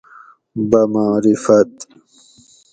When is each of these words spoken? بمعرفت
بمعرفت 0.69 1.87